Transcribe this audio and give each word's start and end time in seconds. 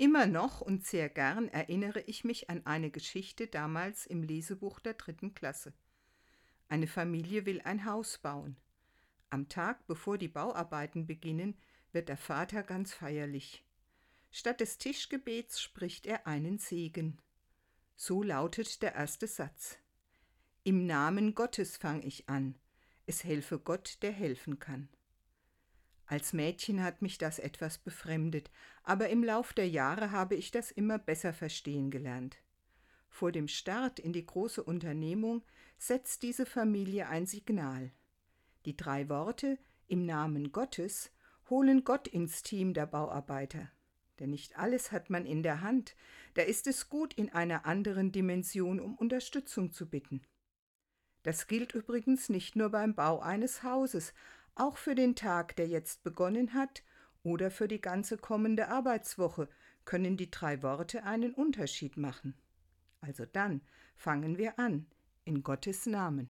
Immer 0.00 0.26
noch 0.26 0.60
und 0.60 0.86
sehr 0.86 1.08
gern 1.08 1.48
erinnere 1.48 2.00
ich 2.02 2.22
mich 2.22 2.48
an 2.48 2.64
eine 2.64 2.88
Geschichte 2.88 3.48
damals 3.48 4.06
im 4.06 4.22
Lesebuch 4.22 4.78
der 4.78 4.94
dritten 4.94 5.34
Klasse. 5.34 5.72
Eine 6.68 6.86
Familie 6.86 7.46
will 7.46 7.60
ein 7.64 7.84
Haus 7.84 8.18
bauen. 8.18 8.56
Am 9.28 9.48
Tag, 9.48 9.88
bevor 9.88 10.16
die 10.16 10.28
Bauarbeiten 10.28 11.06
beginnen, 11.06 11.56
wird 11.90 12.08
der 12.08 12.16
Vater 12.16 12.62
ganz 12.62 12.94
feierlich. 12.94 13.64
Statt 14.30 14.60
des 14.60 14.78
Tischgebets 14.78 15.60
spricht 15.60 16.06
er 16.06 16.28
einen 16.28 16.58
Segen. 16.58 17.18
So 17.96 18.22
lautet 18.22 18.82
der 18.82 18.94
erste 18.94 19.26
Satz. 19.26 19.78
Im 20.62 20.86
Namen 20.86 21.34
Gottes 21.34 21.76
fang 21.76 22.02
ich 22.02 22.28
an. 22.28 22.54
Es 23.06 23.24
helfe 23.24 23.58
Gott, 23.58 23.98
der 24.02 24.12
helfen 24.12 24.60
kann. 24.60 24.88
Als 26.08 26.32
Mädchen 26.32 26.82
hat 26.82 27.02
mich 27.02 27.18
das 27.18 27.38
etwas 27.38 27.76
befremdet, 27.76 28.50
aber 28.82 29.10
im 29.10 29.22
Lauf 29.22 29.52
der 29.52 29.68
Jahre 29.68 30.10
habe 30.10 30.36
ich 30.36 30.50
das 30.50 30.70
immer 30.70 30.98
besser 30.98 31.34
verstehen 31.34 31.90
gelernt. 31.90 32.38
Vor 33.10 33.30
dem 33.30 33.46
Start 33.46 33.98
in 33.98 34.14
die 34.14 34.24
große 34.24 34.62
Unternehmung 34.62 35.44
setzt 35.76 36.22
diese 36.22 36.46
Familie 36.46 37.08
ein 37.08 37.26
Signal. 37.26 37.92
Die 38.64 38.74
drei 38.74 39.10
Worte 39.10 39.58
im 39.86 40.06
Namen 40.06 40.50
Gottes 40.50 41.10
holen 41.50 41.84
Gott 41.84 42.08
ins 42.08 42.42
Team 42.42 42.72
der 42.72 42.86
Bauarbeiter. 42.86 43.70
Denn 44.18 44.30
nicht 44.30 44.58
alles 44.58 44.92
hat 44.92 45.10
man 45.10 45.26
in 45.26 45.42
der 45.42 45.60
Hand, 45.60 45.94
da 46.34 46.42
ist 46.42 46.66
es 46.66 46.88
gut, 46.88 47.12
in 47.12 47.30
einer 47.34 47.66
anderen 47.66 48.12
Dimension 48.12 48.80
um 48.80 48.96
Unterstützung 48.96 49.72
zu 49.72 49.90
bitten. 49.90 50.22
Das 51.22 51.46
gilt 51.46 51.74
übrigens 51.74 52.30
nicht 52.30 52.56
nur 52.56 52.70
beim 52.70 52.94
Bau 52.94 53.20
eines 53.20 53.62
Hauses, 53.62 54.14
auch 54.58 54.76
für 54.76 54.94
den 54.94 55.14
Tag, 55.14 55.54
der 55.56 55.68
jetzt 55.68 56.02
begonnen 56.02 56.54
hat, 56.54 56.82
oder 57.22 57.50
für 57.50 57.68
die 57.68 57.80
ganze 57.80 58.16
kommende 58.16 58.68
Arbeitswoche 58.68 59.48
können 59.84 60.16
die 60.16 60.30
drei 60.30 60.62
Worte 60.62 61.04
einen 61.04 61.32
Unterschied 61.34 61.96
machen. 61.96 62.34
Also 63.00 63.24
dann 63.26 63.60
fangen 63.96 64.38
wir 64.38 64.58
an, 64.58 64.86
in 65.24 65.42
Gottes 65.42 65.86
Namen. 65.86 66.26